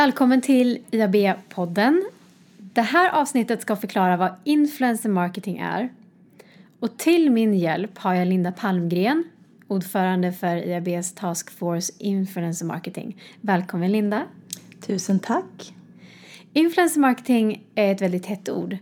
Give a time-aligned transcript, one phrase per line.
[0.00, 2.02] Välkommen till IAB-podden.
[2.58, 5.88] Det här avsnittet ska förklara vad influencer marketing är.
[6.78, 9.24] Och till min hjälp har jag Linda Palmgren,
[9.68, 13.22] ordförande för IABs Task Force Influencer Marketing.
[13.40, 14.22] Välkommen Linda!
[14.86, 15.74] Tusen tack!
[16.52, 18.76] Influencer marketing är ett väldigt hett ord.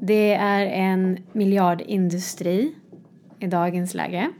[0.00, 2.74] Det är en miljardindustri
[3.38, 4.30] i dagens läge.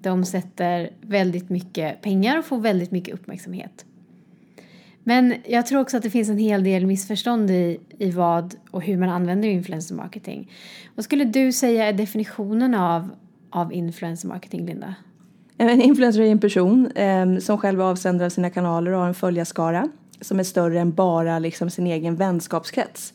[0.00, 3.84] De omsätter väldigt mycket pengar och får väldigt mycket uppmärksamhet.
[5.04, 8.82] Men jag tror också att det finns en hel del missförstånd i, i vad och
[8.82, 10.52] hur man använder influencer marketing.
[10.94, 13.10] Vad skulle du säga är definitionen av,
[13.50, 14.94] av influencer marketing, Linda?
[15.58, 19.00] Eh, en influencer är en person eh, som själv är avsändare av sina kanaler och
[19.00, 19.88] har en följarskara
[20.20, 23.14] som är större än bara liksom, sin egen vänskapskrets.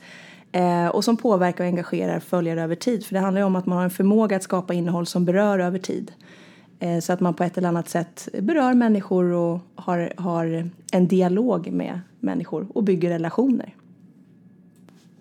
[0.51, 3.05] Eh, och som påverkar och engagerar följare över tid.
[3.05, 5.59] För det handlar ju om att man har en förmåga att skapa innehåll som berör
[5.59, 6.11] över tid.
[6.79, 11.07] Eh, så att man på ett eller annat sätt berör människor och har, har en
[11.07, 13.75] dialog med människor och bygger relationer.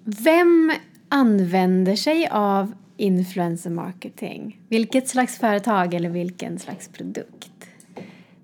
[0.04, 0.72] Vem
[1.08, 4.60] använder sig av influencer marketing?
[4.68, 7.50] Vilket slags företag eller vilken slags produkt?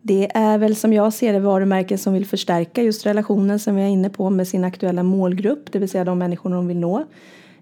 [0.03, 3.83] Det är väl som jag ser det varumärken som vill förstärka just relationen som vi
[3.83, 6.99] är inne på med sin aktuella målgrupp, det vill säga de människor de vill nå.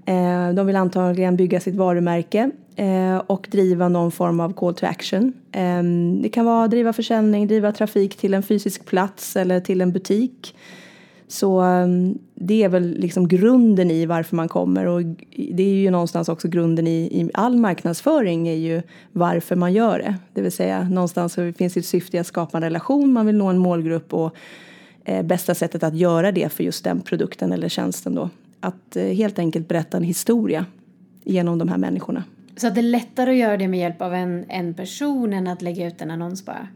[0.07, 4.87] Eh, de vill antagligen bygga sitt varumärke Eh, och driva någon form av call to
[4.87, 5.33] action.
[5.53, 9.93] Ehm, det kan vara driva försäljning, driva trafik till en fysisk plats eller till en
[9.93, 10.57] butik.
[11.29, 15.03] Så ehm, det är väl liksom grunden i varför man kommer och
[15.53, 19.99] det är ju någonstans också grunden i, i all marknadsföring är ju varför man gör
[19.99, 20.15] det.
[20.33, 23.37] Det vill säga någonstans så finns det ett syfte att skapa en relation, man vill
[23.37, 24.35] nå en målgrupp och
[25.05, 29.05] eh, bästa sättet att göra det för just den produkten eller tjänsten då att eh,
[29.05, 30.67] helt enkelt berätta en historia
[31.25, 32.25] genom de här människorna.
[32.61, 35.47] Så att det är lättare att göra det med hjälp av en, en person än
[35.47, 36.69] att lägga ut en annons bara?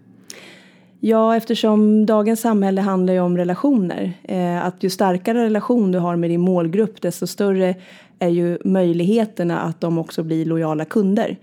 [1.01, 4.13] Ja, eftersom dagens samhälle handlar ju om relationer.
[4.23, 7.75] Eh, att ju starkare relation du har med din målgrupp desto större
[8.19, 11.37] är ju möjligheterna att de också blir lojala kunder.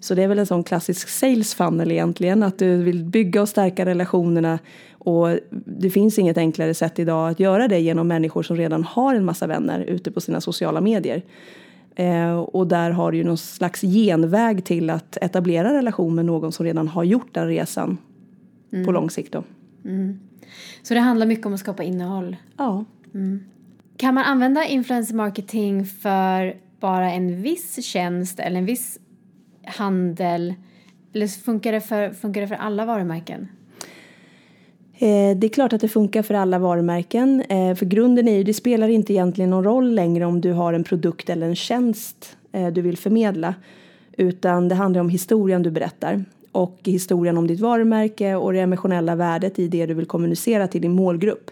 [0.00, 3.48] Så det är väl en sån klassisk sales funnel egentligen, att du vill bygga och
[3.48, 4.58] stärka relationerna
[4.92, 9.14] och det finns inget enklare sätt idag att göra det genom människor som redan har
[9.14, 11.22] en massa vänner ute på sina sociala medier.
[11.96, 16.52] Eh, och där har du ju någon slags genväg till att etablera relation med någon
[16.52, 17.98] som redan har gjort den resan
[18.72, 18.84] mm.
[18.84, 19.32] på lång sikt.
[19.32, 19.44] Då.
[19.84, 20.20] Mm.
[20.82, 22.36] Så det handlar mycket om att skapa innehåll?
[22.56, 22.84] Ja.
[23.14, 23.44] Mm.
[23.96, 28.98] Kan man använda influencer marketing för bara en viss tjänst eller en viss
[29.64, 30.54] handel?
[31.12, 33.48] Eller funkar det för, funkar det för alla varumärken?
[34.98, 37.42] Eh, det är klart att det funkar för alla varumärken.
[37.48, 40.72] Eh, för grunden är ju, det spelar inte egentligen någon roll längre om du har
[40.72, 43.54] en produkt eller en tjänst eh, du vill förmedla.
[44.16, 49.14] Utan det handlar om historien du berättar och historien om ditt varumärke och det emotionella
[49.14, 51.50] värdet i det du vill kommunicera till din målgrupp.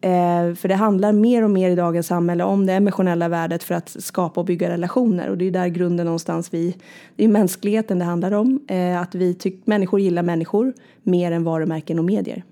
[0.00, 3.74] Eh, för det handlar mer och mer i dagens samhälle om det emotionella värdet för
[3.74, 6.76] att skapa och bygga relationer och det är där grunden någonstans vi,
[7.16, 8.60] det är mänskligheten det handlar om.
[8.68, 10.72] Eh, att vi tycker människor gillar människor
[11.02, 12.44] mer än varumärken och medier.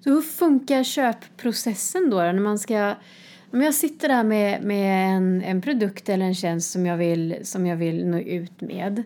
[0.00, 2.94] Så hur funkar köpprocessen då, när man ska
[3.52, 7.36] om jag sitter där med, med en, en produkt eller en tjänst som jag, vill,
[7.42, 9.02] som jag vill nå ut med.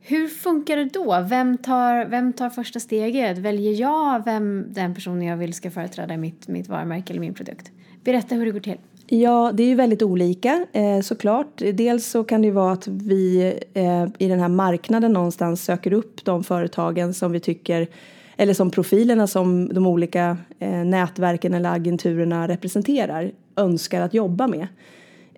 [0.00, 1.26] Hur funkar det då?
[1.28, 3.38] Vem tar, vem tar första steget?
[3.38, 7.70] Väljer jag vem den personen jag vill ska företräda mitt, mitt varumärke eller min produkt?
[8.04, 8.78] Berätta hur det går till.
[9.06, 11.62] Ja, det är ju väldigt olika eh, såklart.
[11.74, 15.92] Dels så kan det ju vara att vi eh, i den här marknaden någonstans söker
[15.92, 17.88] upp de företagen som vi tycker
[18.36, 24.66] eller som profilerna som de olika eh, nätverken eller agenturerna representerar önskar att jobba med.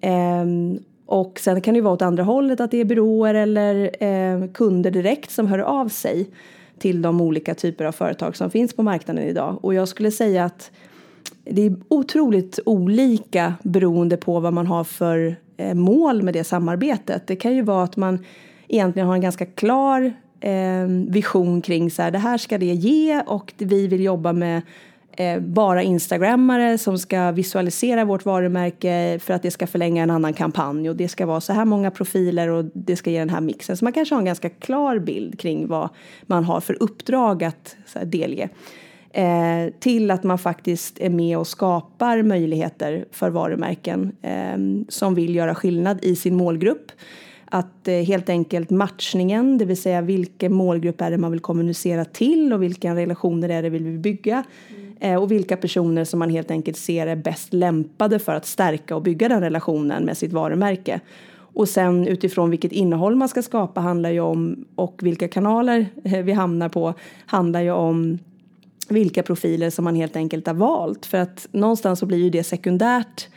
[0.00, 0.44] Eh,
[1.06, 4.48] och sen kan det ju vara åt andra hållet att det är byråer eller eh,
[4.48, 6.30] kunder direkt som hör av sig
[6.78, 9.58] till de olika typer av företag som finns på marknaden idag.
[9.64, 10.70] Och jag skulle säga att
[11.44, 17.26] det är otroligt olika beroende på vad man har för eh, mål med det samarbetet.
[17.26, 18.24] Det kan ju vara att man
[18.68, 23.20] egentligen har en ganska klar Eh, vision kring så här, det här ska det ge
[23.26, 24.62] och vi vill jobba med
[25.16, 30.32] eh, bara instagrammare som ska visualisera vårt varumärke för att det ska förlänga en annan
[30.32, 33.40] kampanj och det ska vara så här många profiler och det ska ge den här
[33.40, 33.76] mixen.
[33.76, 35.88] Så man kanske har en ganska klar bild kring vad
[36.22, 38.48] man har för uppdrag att så här, delge.
[39.10, 45.34] Eh, till att man faktiskt är med och skapar möjligheter för varumärken eh, som vill
[45.34, 46.92] göra skillnad i sin målgrupp
[47.50, 52.04] att eh, helt enkelt matchningen, det vill säga vilken målgrupp är det man vill kommunicera
[52.04, 54.96] till och vilka relationer är det vill vi bygga mm.
[55.00, 58.96] eh, och vilka personer som man helt enkelt ser är bäst lämpade för att stärka
[58.96, 61.00] och bygga den relationen med sitt varumärke.
[61.56, 66.22] Och sen utifrån vilket innehåll man ska skapa handlar ju om och vilka kanaler eh,
[66.22, 66.94] vi hamnar på
[67.26, 68.18] handlar ju om
[68.88, 71.06] vilka profiler som man helt enkelt har valt.
[71.06, 73.28] För att någonstans så blir ju det sekundärt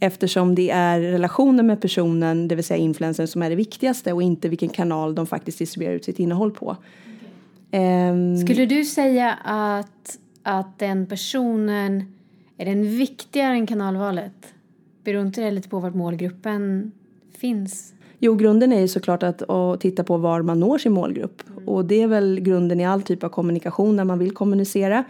[0.00, 4.22] eftersom det är relationen med personen, det vill säga influencern, som är det viktigaste och
[4.22, 6.76] inte vilken kanal de faktiskt distribuerar ut sitt innehåll på.
[7.68, 8.10] Okay.
[8.10, 12.04] Um, Skulle du säga att, att den personen
[12.56, 14.54] är den viktigare än kanalvalet?
[15.04, 16.92] Beror inte det lite på vart målgruppen
[17.38, 17.92] finns?
[18.18, 21.42] Jo, grunden är ju såklart att, att titta på var man når sin målgrupp.
[21.50, 21.68] Mm.
[21.68, 25.04] Och det är väl grunden i all typ av kommunikation när man vill kommunicera.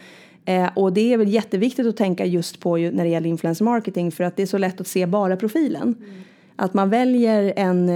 [0.49, 4.13] Eh, och det är väl jätteviktigt att tänka just på när det gäller influencer marketing
[4.13, 5.83] för att det är så lätt att se bara profilen.
[5.83, 6.21] Mm.
[6.57, 7.89] Att man väljer en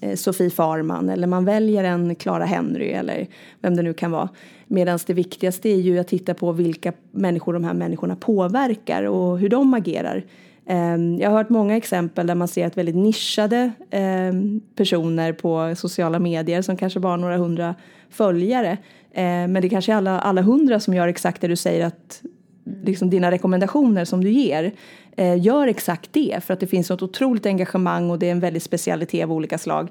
[0.00, 3.26] eh, Sofie Farman eller man väljer en Clara Henry eller
[3.60, 4.28] vem det nu kan vara.
[4.66, 9.38] Medan det viktigaste är ju att titta på vilka människor de här människorna påverkar och
[9.38, 10.24] hur de agerar.
[10.72, 15.74] Ehm, jag har hört många exempel där man ser att väldigt nischade ehm, personer på
[15.76, 17.74] sociala medier som kanske bara har några hundra
[18.10, 18.78] följare
[19.14, 22.22] ehm, men det kanske är alla, alla hundra som gör exakt det du säger att
[22.84, 24.72] liksom dina rekommendationer som du ger
[25.16, 28.40] eh, gör exakt det för att det finns något otroligt engagemang och det är en
[28.40, 29.88] väldigt specialitet av olika slag.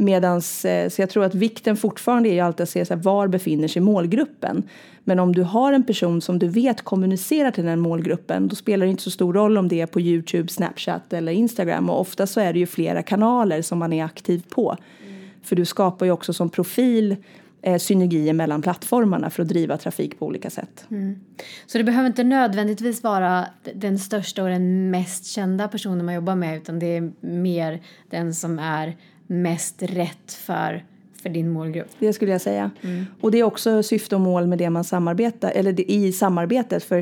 [0.00, 3.02] Medans, eh, så jag tror att vikten fortfarande är ju alltid att se så här,
[3.02, 4.62] var befinner sig målgruppen.
[5.04, 8.86] Men om du har en person som du vet kommunicerar till den målgruppen då spelar
[8.86, 12.26] det inte så stor roll om det är på Youtube, Snapchat eller Instagram och ofta
[12.26, 14.76] så är det ju flera kanaler som man är aktiv på.
[15.06, 15.20] Mm.
[15.42, 17.16] För du skapar ju också som profil
[17.62, 20.86] eh, synergier mellan plattformarna för att driva trafik på olika sätt.
[20.90, 21.20] Mm.
[21.66, 26.34] Så det behöver inte nödvändigtvis vara den största och den mest kända personen man jobbar
[26.34, 27.80] med utan det är mer
[28.10, 28.96] den som är
[29.28, 30.84] mest rätt för
[31.22, 31.90] för din målgrupp.
[31.98, 32.70] Det skulle jag säga.
[32.82, 33.06] Mm.
[33.20, 36.84] Och det är också syfte och mål med det man samarbetar, eller i samarbetet.
[36.84, 36.98] För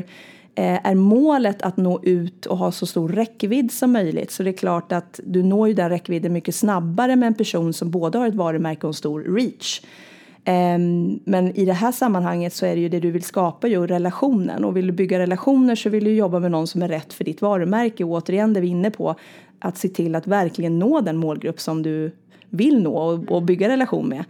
[0.55, 4.49] eh, är målet att nå ut och ha så stor räckvidd som möjligt så det
[4.49, 8.17] är klart att du når ju den räckvidden mycket snabbare med en person som både
[8.17, 9.81] har ett varumärke och en stor reach.
[10.45, 13.87] Um, men i det här sammanhanget så är det ju det du vill skapa ju
[13.87, 17.13] relationen och vill du bygga relationer så vill du jobba med någon som är rätt
[17.13, 19.15] för ditt varumärke och återigen det vi är inne på
[19.59, 22.11] att se till att verkligen nå den målgrupp som du
[22.49, 24.23] vill nå och, och bygga relation med.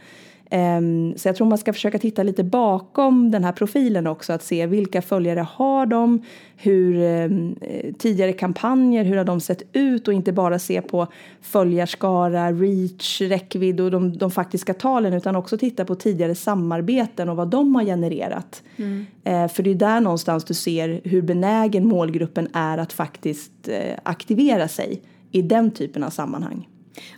[0.52, 4.44] Um, så jag tror man ska försöka titta lite bakom den här profilen också, att
[4.44, 6.22] se vilka följare har de,
[6.58, 6.96] hur
[7.26, 7.56] um,
[7.98, 11.08] tidigare kampanjer, hur har de sett ut och inte bara se på
[11.42, 17.36] följarskara, reach, räckvidd och de, de faktiska talen utan också titta på tidigare samarbeten och
[17.36, 18.64] vad de har genererat.
[18.78, 19.06] Mm.
[19.28, 23.76] Uh, för det är där någonstans du ser hur benägen målgruppen är att faktiskt uh,
[24.04, 25.02] aktivera sig
[25.32, 26.68] i den typen av sammanhang.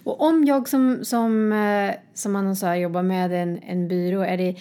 [0.03, 4.55] Och om jag som, som, eh, som annonsör jobbar med en, en byrå, är det,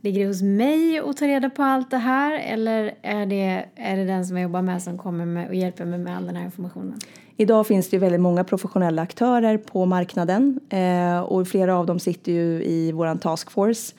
[0.00, 3.96] ligger det hos mig att ta reda på allt det här eller är det, är
[3.96, 6.36] det den som jag jobbar med som kommer med och hjälper mig med all den
[6.36, 6.98] här informationen?
[7.36, 11.98] Idag finns det ju väldigt många professionella aktörer på marknaden eh, och flera av dem
[11.98, 13.94] sitter ju i våran taskforce.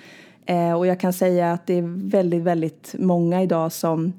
[0.45, 4.13] Eh, och jag kan säga att det är väldigt, väldigt många idag som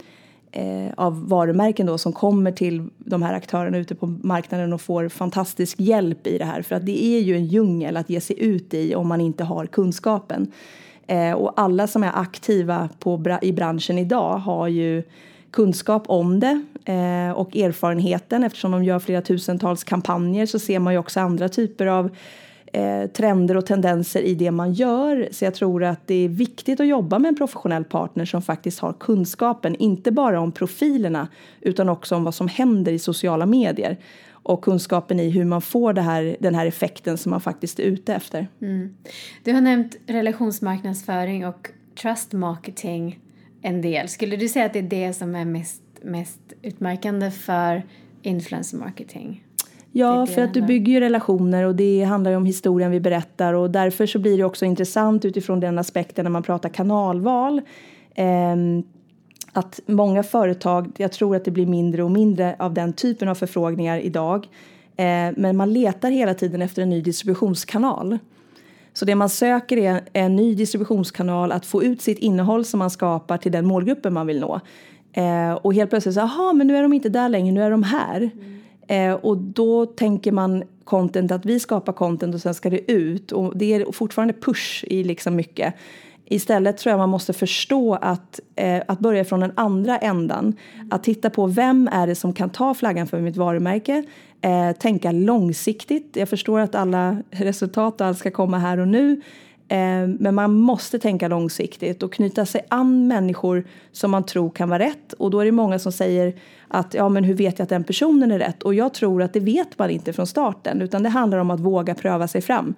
[0.56, 5.08] eh, av varumärken då som kommer till de här aktörerna ute på marknaden och får
[5.08, 6.62] fantastisk hjälp i det här.
[6.62, 9.44] För att det är ju en djungel att ge sig ut i om man inte
[9.44, 10.52] har kunskapen.
[11.06, 15.02] Eh, och alla som är aktiva på, i branschen idag har ju
[15.50, 20.92] kunskap om det eh, och erfarenheten eftersom de gör flera tusentals kampanjer så ser man
[20.92, 22.10] ju också andra typer av
[22.76, 25.28] eh, trender och tendenser i det man gör.
[25.30, 28.80] Så jag tror att det är viktigt att jobba med en professionell partner som faktiskt
[28.80, 31.28] har kunskapen, inte bara om profilerna
[31.60, 33.96] utan också om vad som händer i sociala medier
[34.30, 37.82] och kunskapen i hur man får det här, den här effekten som man faktiskt är
[37.84, 38.48] ute efter.
[38.62, 38.96] Mm.
[39.44, 41.68] Du har nämnt relationsmarknadsföring och
[42.02, 43.20] trust marketing
[43.62, 44.08] en del.
[44.08, 47.82] Skulle du säga att det är det som är mest, mest utmärkande för
[48.22, 49.45] influencer marketing?
[49.98, 53.54] Ja, för att du bygger ju relationer och det handlar ju om historien vi berättar
[53.54, 57.60] och därför så blir det också intressant utifrån den aspekten när man pratar kanalval.
[58.14, 58.56] Eh,
[59.52, 63.34] att många företag, jag tror att det blir mindre och mindre av den typen av
[63.34, 64.48] förfrågningar idag.
[64.96, 68.18] Eh, men man letar hela tiden efter en ny distributionskanal.
[68.92, 72.90] Så det man söker är en ny distributionskanal att få ut sitt innehåll som man
[72.90, 74.60] skapar till den målgruppen man vill nå.
[75.12, 77.70] Eh, och helt plötsligt så, jaha, men nu är de inte där längre, nu är
[77.70, 78.16] de här.
[78.16, 78.56] Mm.
[78.86, 83.32] Eh, och då tänker man content att vi skapar content och sen ska det ut.
[83.32, 85.74] Och det är fortfarande push i liksom mycket.
[86.28, 90.54] Istället tror jag man måste förstå att, eh, att börja från den andra ändan.
[90.90, 94.04] Att titta på vem är det som kan ta flaggan för mitt varumärke.
[94.40, 96.16] Eh, tänka långsiktigt.
[96.16, 99.20] Jag förstår att alla resultat och allt ska komma här och nu.
[99.68, 104.68] Eh, men man måste tänka långsiktigt och knyta sig an människor som man tror kan
[104.68, 105.12] vara rätt.
[105.12, 106.34] Och då är det många som säger
[106.68, 108.62] att ja, men hur vet jag att den personen är rätt?
[108.62, 111.60] Och jag tror att det vet man inte från starten utan det handlar om att
[111.60, 112.74] våga pröva sig fram.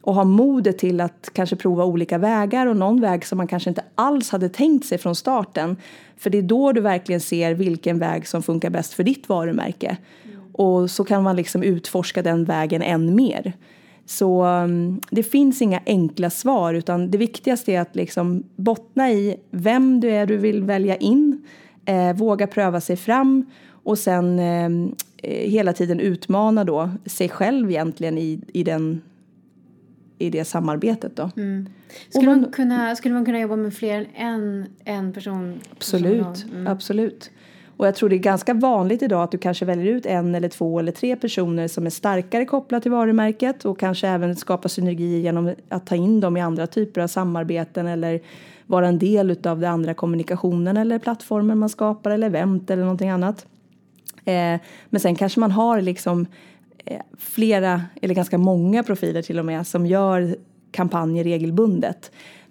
[0.00, 3.70] och ha modet till att kanske prova olika vägar och någon väg som man kanske
[3.70, 5.76] inte alls hade tänkt sig från starten.
[6.16, 9.96] För det är då du verkligen ser vilken väg som funkar bäst för ditt varumärke.
[10.24, 10.38] Mm.
[10.52, 13.52] Och så kan man liksom utforska den vägen än mer.
[14.08, 19.36] Så um, det finns inga enkla svar utan det viktigaste är att liksom bottna i
[19.50, 21.42] vem du är du vill välja in,
[21.84, 27.70] eh, våga pröva sig fram och sen ehm, eh, hela tiden utmana då sig själv
[27.70, 29.02] egentligen i, i, den,
[30.18, 31.30] i det samarbetet då.
[31.36, 31.68] Mm.
[32.08, 35.60] Skulle, man, man, kunna, skulle man kunna jobba med fler än en, en person?
[35.70, 36.66] Absolut, mm.
[36.66, 37.30] absolut.
[37.78, 40.48] Och jag tror det är ganska vanligt idag att du kanske väljer ut en eller
[40.48, 45.20] två eller tre personer som är starkare kopplat till varumärket och kanske även skapa synergi
[45.20, 48.20] genom att ta in dem i andra typer av samarbeten eller
[48.66, 53.10] vara en del av den andra kommunikationen eller plattformen man skapar eller event eller någonting
[53.10, 53.46] annat.
[54.24, 56.26] Eh, men sen kanske man har liksom
[56.84, 60.36] eh, flera eller ganska många profiler till och med som gör
[60.70, 62.10] kampanjer regelbundet.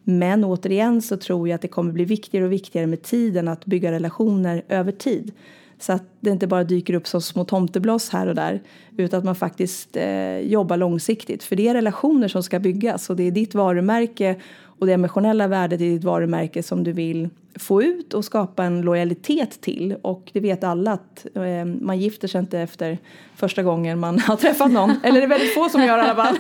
[0.10, 3.66] Men återigen så tror jag att det kommer bli viktigare och viktigare med tiden att
[3.66, 5.32] bygga relationer över tid.
[5.80, 8.62] Så att det inte bara dyker upp som små tomtebloss här och där
[8.98, 11.44] utan att man faktiskt eh, jobbar långsiktigt.
[11.44, 14.36] För det är relationer som ska byggas och det är ditt varumärke
[14.80, 18.82] och det emotionella värdet i ditt varumärke som du vill få ut och skapa en
[18.82, 19.96] lojalitet till.
[20.02, 22.98] Och det vet alla att eh, man gifter sig inte efter
[23.36, 24.94] första gången man har träffat någon.
[25.04, 26.38] Eller det är väldigt få som gör i alla fall.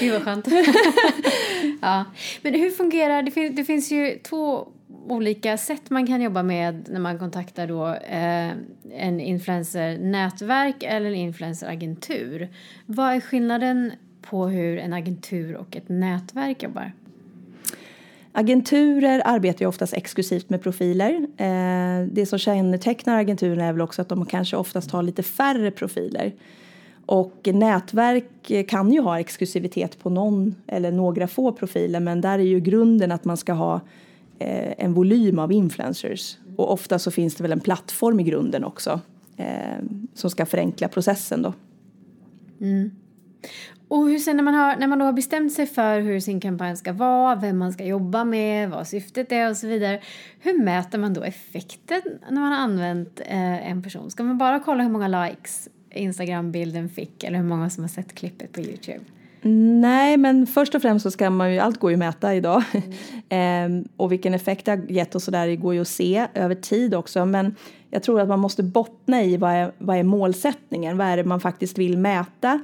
[0.00, 0.48] Gud vad skönt.
[1.80, 2.04] ja.
[2.42, 4.68] Men hur fungerar, det, fin det finns ju två
[5.08, 8.52] olika sätt man kan jobba med när man kontaktar då eh,
[8.94, 12.48] en influencernätverk eller en influenceragentur.
[12.86, 16.92] Vad är skillnaden på hur en agentur och ett nätverk jobbar?
[18.32, 21.26] Agenturer arbetar ju oftast exklusivt med profiler.
[21.36, 25.70] Eh, det som kännetecknar agenturerna är väl också att de kanske oftast har lite färre
[25.70, 26.32] profiler.
[27.06, 32.42] Och nätverk kan ju ha exklusivitet på någon eller några få profiler men där är
[32.42, 33.80] ju grunden att man ska ha
[34.38, 36.38] eh, en volym av influencers.
[36.56, 39.00] Och ofta så finns det väl en plattform i grunden också
[39.36, 39.46] eh,
[40.14, 41.52] som ska förenkla processen då.
[42.60, 42.90] Mm.
[43.92, 46.40] Och hur sen när man, har, när man då har bestämt sig för hur sin
[46.40, 50.00] kampanj ska vara, vem man ska jobba med, vad syftet är och så vidare.
[50.40, 54.10] Hur mäter man då effekten när man har använt eh, en person?
[54.10, 58.14] Ska man bara kolla hur många likes Instagram-bilden fick eller hur många som har sett
[58.14, 59.00] klippet på Youtube?
[59.80, 62.62] Nej, men först och främst så ska man ju, allt går ju att mäta idag.
[62.72, 62.92] Mm.
[63.28, 66.94] ehm, och vilken effekt det har gett och sådär går ju att se över tid
[66.94, 67.26] också.
[67.26, 67.54] Men
[67.90, 70.96] jag tror att man måste bottna i vad är, vad är målsättningen?
[70.96, 72.60] Vad är det man faktiskt vill mäta?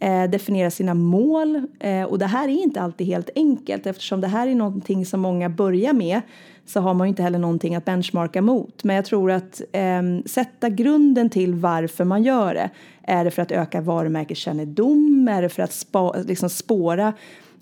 [0.00, 1.66] Eh, definiera sina mål.
[1.80, 5.20] Eh, och det här är inte alltid helt enkelt eftersom det här är någonting som
[5.20, 6.20] många börjar med
[6.66, 8.84] så har man inte heller någonting att benchmarka mot.
[8.84, 12.70] Men jag tror att eh, sätta grunden till varför man gör det.
[13.02, 15.28] Är det för att öka varumärkeskännedom?
[15.28, 17.12] Är det för att spa, liksom spåra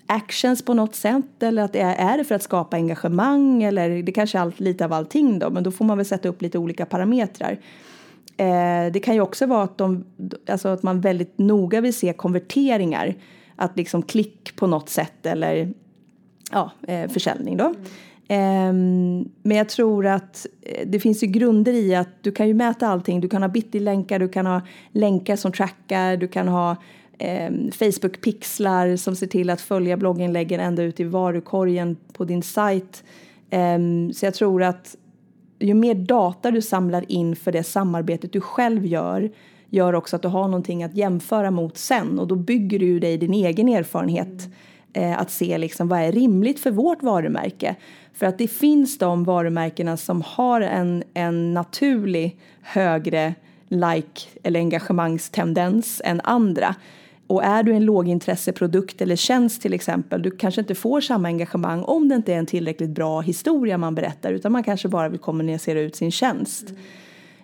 [0.05, 4.03] actions på något sätt eller att det är, är det för att skapa engagemang eller
[4.03, 6.41] det kanske är allt, lite av allting då men då får man väl sätta upp
[6.41, 7.57] lite olika parametrar.
[8.39, 10.05] Eh, det kan ju också vara att, de,
[10.49, 13.15] alltså att man väldigt noga vill se konverteringar.
[13.55, 15.73] Att liksom klick på något sätt eller
[16.51, 17.65] ja, eh, försäljning då.
[17.65, 17.81] Mm.
[18.27, 18.73] Eh,
[19.43, 22.87] men jag tror att eh, det finns ju grunder i att du kan ju mäta
[22.87, 23.21] allting.
[23.21, 26.71] Du kan ha bitly-länkar, du kan ha länkar som trackar, du kan ha
[27.17, 33.03] eh, Facebook-pixlar som ser till att följa blogginläggen ända ut i varukorgen på din sajt.
[33.51, 34.95] Um, så jag tror att
[35.59, 39.31] ju mer data du samlar in för det samarbetet du själv gör
[39.69, 43.17] gör också att du har någonting att jämföra mot sen och då bygger du dig
[43.17, 44.49] din egen erfarenhet
[44.93, 47.75] eh, att se liksom vad är rimligt för vårt varumärke.
[48.13, 53.35] För att det finns de varumärkena som har en, en naturlig högre
[53.67, 56.75] like eller engagemangstendens än andra.
[57.29, 61.83] Och är du en lågintresseprodukt eller tjänst till exempel, du kanske inte får samma engagemang
[61.83, 65.19] om det inte är en tillräckligt bra historia man berättar utan man kanske bara vill
[65.19, 66.67] kommunicera ut sin tjänst.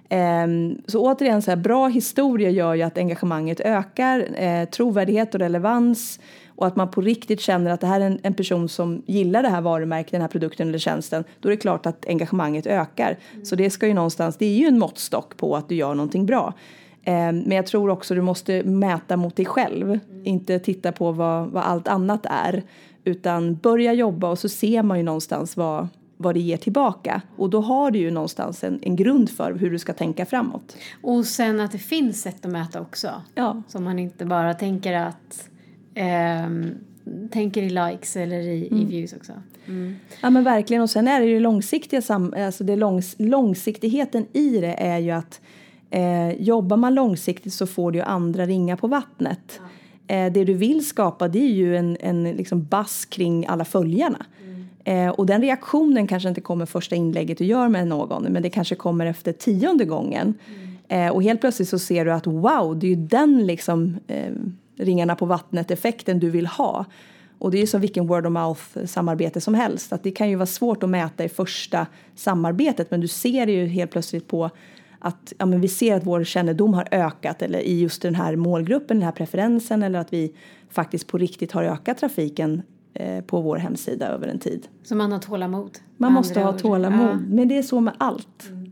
[0.09, 0.81] Mm.
[0.87, 6.19] Så återigen, så här, bra historia gör ju att engagemanget ökar, eh, trovärdighet och relevans
[6.47, 9.43] och att man på riktigt känner att det här är en, en, person som gillar
[9.43, 13.17] det här varumärket, den här produkten eller tjänsten, då är det klart att engagemanget ökar.
[13.33, 13.45] Mm.
[13.45, 16.25] Så det ska ju någonstans, det är ju en måttstock på att du gör någonting
[16.25, 16.53] bra.
[17.05, 20.01] Ehm, men jag tror också du måste mäta mot dig själv, mm.
[20.23, 22.63] inte titta på vad, vad allt annat är.
[23.03, 27.21] Utan börja jobba och så ser man ju någonstans vad, vad det ger tillbaka.
[27.37, 30.77] Och då har du ju någonstans en, en grund för hur du ska tänka framåt.
[31.01, 33.21] Och sen att det finns sätt att mäta också.
[33.35, 33.61] Ja.
[33.67, 35.49] Så man inte bara tänker att
[35.93, 36.49] eh,
[37.31, 38.81] tänker i likes eller i, mm.
[38.81, 39.33] i views också.
[39.67, 39.95] Mm.
[40.21, 42.01] Ja men verkligen och sen är det ju långsiktiga,
[42.37, 45.41] alltså det långs, långsiktigheten i det är ju att
[45.89, 49.59] Eh, jobbar man långsiktigt så får du ju andra ringa på vattnet.
[50.07, 54.25] Eh, det du vill skapa det är ju en, en liksom bass kring alla följarna.
[54.83, 58.49] Eh, och den reaktionen kanske inte kommer första inlägget du gör med någon men det
[58.49, 60.33] kanske kommer efter tionde gången.
[60.87, 64.31] Eh, och helt plötsligt så ser du att wow, det är ju den liksom eh,
[64.77, 66.85] ringarna på vattnet effekten du vill ha.
[67.37, 69.93] Och det är ju som vilken word of mouth samarbete som helst.
[69.93, 73.51] Att det kan ju vara svårt att mäta i första samarbetet men du ser det
[73.51, 74.49] ju helt plötsligt på
[75.05, 78.35] att ja, men vi ser att vår kännedom har ökat eller i just den här
[78.35, 80.33] målgruppen, den här preferensen eller att vi
[80.69, 82.61] faktiskt på riktigt har ökat trafiken
[82.93, 84.67] eh, på vår hemsida över en tid.
[84.83, 85.77] Så man har tålamod?
[85.97, 87.19] Man måste ha tålamod, ja.
[87.29, 88.47] men det är så med allt.
[88.49, 88.71] Mm.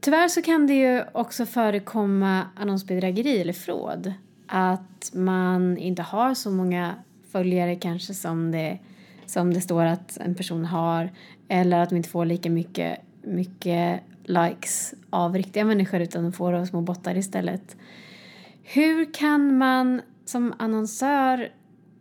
[0.00, 4.12] Tyvärr så kan det ju också förekomma annonsbedrägeri eller fråd.
[4.46, 6.94] Att man inte har så många
[7.32, 8.78] följare kanske som det,
[9.26, 11.10] som det står att en person har
[11.48, 16.52] eller att de inte får lika mycket, mycket likes av riktiga människor utan de får
[16.52, 17.76] av små bottar istället.
[18.62, 21.48] Hur kan man som annonsör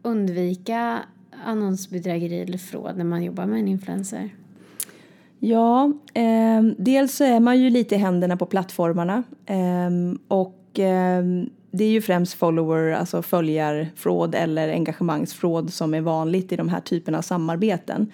[0.02, 1.00] undvika
[1.46, 4.30] annonsbedrägeri eller fråd när man jobbar med en influencer?
[5.40, 9.90] Ja, eh, dels så är man ju lite i händerna på plattformarna eh,
[10.28, 11.24] och eh,
[11.72, 16.80] det är ju främst follower, alltså följarfråd eller engagemangsfråd som är vanligt i de här
[16.80, 18.12] typerna av samarbeten.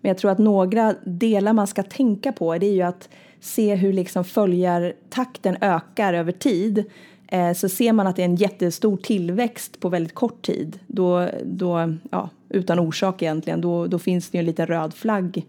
[0.00, 3.08] Men jag tror att några delar man ska tänka på är det är ju att
[3.40, 6.84] se hur liksom följartakten ökar över tid
[7.28, 10.78] eh, så ser man att det är en jättestor tillväxt på väldigt kort tid.
[10.86, 15.46] Då, då ja, utan orsak egentligen, då, då finns det ju en liten röd flagg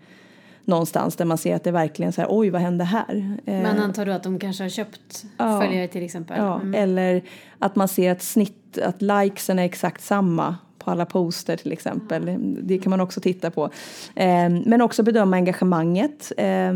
[0.66, 3.38] någonstans där man ser att det verkligen så här, oj vad hände här?
[3.46, 6.38] Men eh, antar du att de kanske har köpt ja, följare till exempel?
[6.40, 6.76] Ja, mm.
[6.76, 7.22] eller
[7.60, 12.38] att man ser att snitt, att likesen är exakt samma på alla poster till exempel.
[12.62, 13.66] Det kan man också titta på.
[14.16, 16.72] Eh, men också bedöma engagemanget, eh,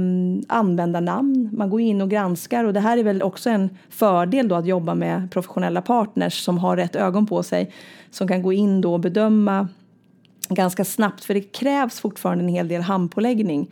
[0.47, 1.49] användarnamn.
[1.53, 4.65] Man går in och granskar och det här är väl också en fördel då att
[4.65, 7.71] jobba med professionella partners som har rätt ögon på sig
[8.11, 9.67] som kan gå in då och bedöma
[10.49, 13.71] ganska snabbt för det krävs fortfarande en hel del handpåläggning.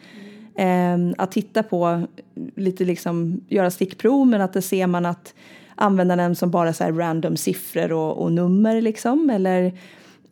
[0.55, 1.09] Mm.
[1.09, 2.07] Eh, att titta på,
[2.55, 5.33] lite liksom göra stickprov men att det ser man att
[5.75, 9.73] användarnamn som bara så random siffror och, och nummer liksom eller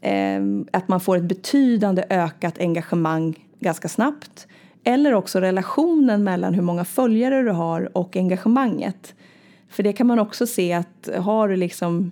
[0.02, 4.48] eh, att man får ett betydande ökat engagemang ganska snabbt.
[4.84, 9.16] Eller också relationen mellan hur många följare du har och engagemanget.
[9.70, 12.12] För det kan man också se att har du liksom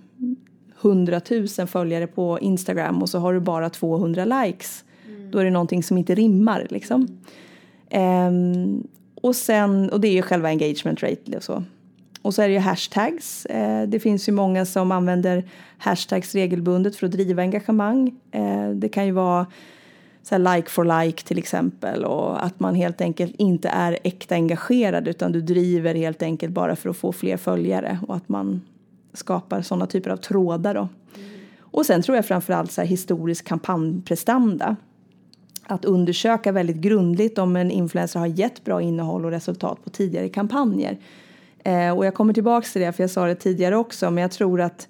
[0.80, 1.20] 100
[1.58, 4.84] 000 följare på Instagram och så har du bara 200 likes.
[5.06, 5.30] Mm.
[5.30, 7.18] Då är det någonting som inte rimmar liksom.
[7.90, 8.34] Mm.
[8.34, 11.64] Um, och sen, och det är ju själva engagement rate och så.
[12.22, 13.46] Och så är det ju hashtags.
[13.46, 15.44] Eh, det finns ju många som använder
[15.78, 18.14] hashtags regelbundet för att driva engagemang.
[18.30, 19.46] Eh, det kan ju vara
[20.22, 25.08] så like for like till exempel och att man helt enkelt inte är äkta engagerad
[25.08, 28.62] utan du driver helt enkelt bara för att få fler följare och att man
[29.12, 30.80] skapar sådana typer av trådar då.
[30.80, 31.30] Mm.
[31.60, 34.76] Och sen tror jag framförallt så här historisk kampanjprestanda.
[35.66, 40.28] Att undersöka väldigt grundligt om en influencer har gett bra innehåll och resultat på tidigare
[40.28, 40.98] kampanjer.
[41.64, 44.30] Eh, och jag kommer tillbaks till det, för jag sa det tidigare också, men jag
[44.30, 44.88] tror att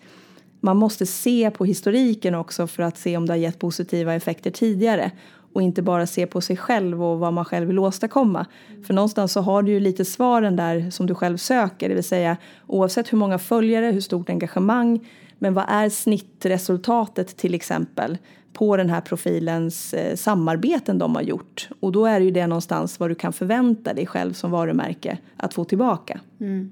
[0.60, 4.50] man måste se på historiken också för att se om det har gett positiva effekter
[4.50, 5.10] tidigare.
[5.52, 8.46] Och inte bara se på sig själv och vad man själv vill åstadkomma.
[8.86, 12.04] För någonstans så har du ju lite svaren där som du själv söker, det vill
[12.04, 18.18] säga oavsett hur många följare, hur stort engagemang, men vad är snittresultatet till exempel?
[18.52, 21.68] På den här profilens eh, samarbeten de har gjort.
[21.80, 25.18] Och då är det ju det någonstans vad du kan förvänta dig själv som varumärke
[25.36, 26.20] att få tillbaka.
[26.40, 26.70] Mm.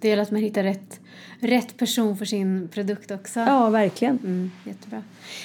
[0.00, 1.00] Det gäller att man hittar rätt,
[1.40, 3.40] rätt person för sin produkt också.
[3.40, 4.18] Ja, verkligen.
[4.18, 5.02] Mm, jättebra.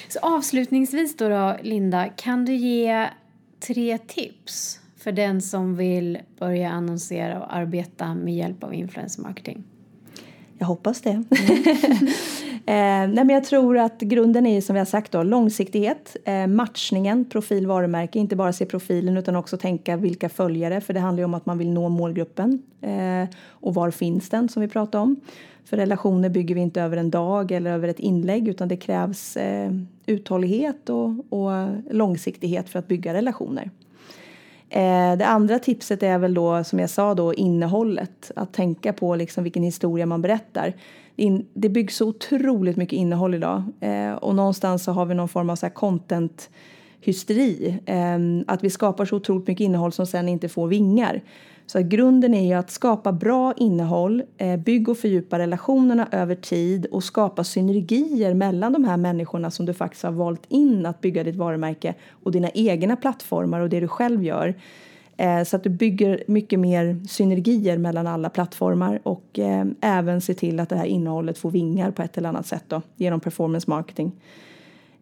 [0.08, 3.08] Så avslutningsvis då, då, Linda, kan du ge
[3.60, 9.64] tre tips för den som vill börja annonsera och arbeta med hjälp av influencer marketing?
[10.58, 11.10] Jag hoppas det.
[11.10, 11.26] Mm.
[12.66, 16.46] eh, nej men jag tror att grunden är som vi har sagt då, långsiktighet, eh,
[16.46, 21.20] matchningen, profil, varumärke, inte bara se profilen utan också tänka vilka följare, för det handlar
[21.20, 25.02] ju om att man vill nå målgruppen eh, och var finns den som vi pratade
[25.02, 25.16] om.
[25.64, 29.36] För relationer bygger vi inte över en dag eller över ett inlägg utan det krävs
[29.36, 29.72] eh,
[30.06, 33.70] uthållighet och, och långsiktighet för att bygga relationer.
[34.74, 38.30] Eh, det andra tipset är väl då som jag sa då innehållet.
[38.36, 40.72] Att tänka på liksom vilken historia man berättar.
[41.22, 45.28] In, det byggs så otroligt mycket innehåll idag eh, och någonstans så har vi någon
[45.28, 46.50] form av så content
[47.00, 47.78] hysteri.
[47.86, 51.22] Eh, att vi skapar så otroligt mycket innehåll som sen inte får vingar.
[51.66, 56.34] Så att grunden är ju att skapa bra innehåll, eh, bygga och fördjupa relationerna över
[56.34, 61.00] tid och skapa synergier mellan de här människorna som du faktiskt har valt in att
[61.00, 64.54] bygga ditt varumärke och dina egna plattformar och det du själv gör.
[65.22, 70.34] Eh, så att du bygger mycket mer synergier mellan alla plattformar och eh, även se
[70.34, 73.70] till att det här innehållet får vingar på ett eller annat sätt då, genom performance
[73.70, 74.12] marketing.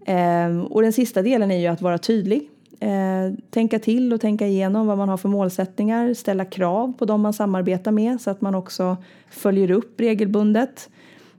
[0.07, 2.49] Eh, och den sista delen är ju att vara tydlig.
[2.81, 7.21] Eh, tänka till och tänka igenom vad man har för målsättningar, ställa krav på dem
[7.21, 8.97] man samarbetar med så att man också
[9.31, 10.91] följer upp regelbundet.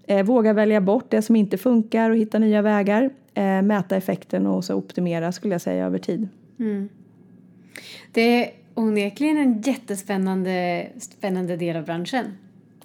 [0.07, 3.09] Eh, våga välja bort det som inte funkar och hitta nya vägar.
[3.33, 6.27] Eh, mäta effekten och så optimera skulle jag säga över tid.
[6.59, 6.89] Mm.
[8.11, 12.25] Det onekligen en jättespännande spännande del av branschen.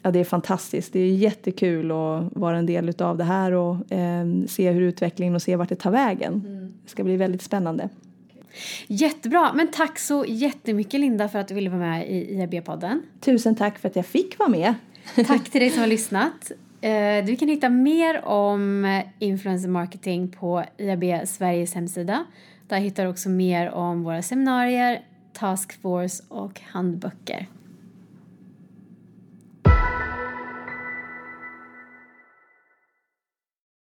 [0.02, 0.92] Ja, det är fantastiskt.
[0.92, 5.34] Det är jättekul att vara en del av det här och eh, se hur utvecklingen
[5.34, 6.42] och se vart det tar vägen.
[6.46, 6.74] Mm.
[6.84, 7.88] Det ska bli väldigt spännande.
[8.86, 13.02] Jättebra, men tack så jättemycket Linda för att du ville vara med i IAB-podden.
[13.20, 14.74] Tusen tack för att jag fick vara med.
[15.26, 16.52] Tack till dig som har lyssnat.
[16.80, 22.24] Eh, du kan hitta mer om influencer marketing på IAB Sveriges hemsida.
[22.68, 25.02] Där hittar du också mer om våra seminarier,
[25.38, 27.46] taskforce och handböcker.